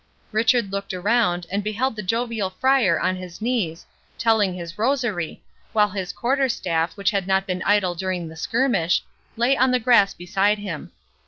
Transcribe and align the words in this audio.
Richard 0.31 0.71
looked 0.71 0.95
around, 0.95 1.45
and 1.51 1.63
beheld 1.63 1.95
the 1.95 2.01
jovial 2.01 2.49
Friar 2.49 2.99
on 2.99 3.17
his 3.17 3.39
knees, 3.39 3.85
telling 4.17 4.51
his 4.55 4.79
rosary, 4.79 5.43
while 5.73 5.89
his 5.89 6.11
quarter 6.11 6.49
staff, 6.49 6.97
which 6.97 7.11
had 7.11 7.27
not 7.27 7.45
been 7.45 7.61
idle 7.67 7.93
during 7.93 8.27
the 8.27 8.35
skirmish, 8.35 9.03
lay 9.37 9.55
on 9.55 9.69
the 9.69 9.79
grass 9.79 10.15
beside 10.15 10.57
him. 10.57 10.91